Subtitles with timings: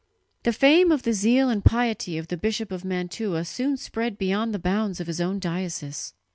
[0.41, 4.51] The fame of the zeal and piety of the Bishop of Mantua soon spread beyond
[4.51, 6.15] the bounds of his own diocese.